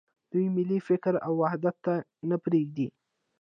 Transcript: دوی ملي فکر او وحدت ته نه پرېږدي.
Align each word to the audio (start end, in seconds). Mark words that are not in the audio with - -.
دوی 0.31 0.45
ملي 0.55 0.79
فکر 0.89 1.13
او 1.25 1.31
وحدت 1.41 1.75
ته 1.85 1.93
نه 2.29 2.37
پرېږدي. 2.43 2.87